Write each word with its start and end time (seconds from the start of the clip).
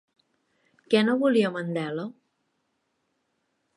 Què 0.93 1.01
no 1.09 1.15
volia 1.25 1.51
Mandela? 1.57 2.07